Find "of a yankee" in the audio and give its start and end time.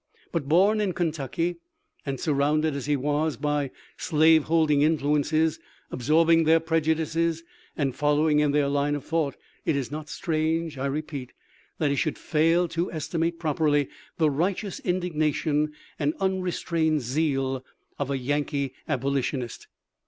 17.99-18.73